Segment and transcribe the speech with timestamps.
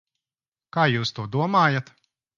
[0.77, 1.93] Kā jūs to domājat?